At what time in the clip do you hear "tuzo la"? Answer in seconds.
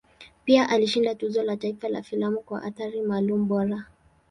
1.15-1.57